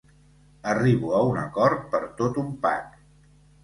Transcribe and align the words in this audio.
Arribo 0.71 1.13
a 1.19 1.21
un 1.33 1.39
acord 1.43 1.87
per 1.95 2.03
tot 2.25 2.43
un 2.47 2.53
pack. 2.69 3.03